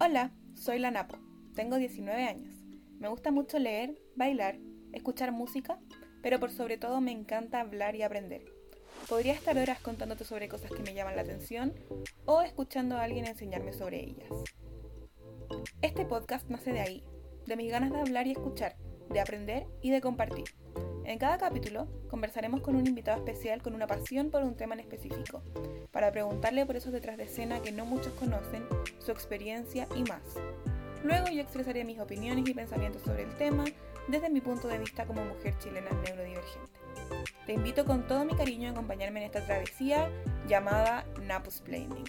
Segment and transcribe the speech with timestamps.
[0.00, 1.18] Hola, soy la Napo,
[1.56, 2.54] tengo 19 años.
[3.00, 4.56] Me gusta mucho leer, bailar,
[4.92, 5.80] escuchar música,
[6.22, 8.44] pero por sobre todo me encanta hablar y aprender.
[9.08, 11.74] Podría estar horas contándote sobre cosas que me llaman la atención
[12.26, 14.30] o escuchando a alguien enseñarme sobre ellas.
[15.82, 17.04] Este podcast nace de ahí,
[17.46, 18.76] de mis ganas de hablar y escuchar,
[19.10, 20.44] de aprender y de compartir.
[21.08, 24.80] En cada capítulo conversaremos con un invitado especial con una pasión por un tema en
[24.80, 25.42] específico,
[25.90, 28.62] para preguntarle por esos detrás de escena que no muchos conocen,
[28.98, 30.20] su experiencia y más.
[31.02, 33.64] Luego yo expresaré mis opiniones y pensamientos sobre el tema
[34.08, 36.78] desde mi punto de vista como mujer chilena neurodivergente.
[37.46, 40.10] Te invito con todo mi cariño a acompañarme en esta travesía
[40.46, 42.04] llamada Napus Planning.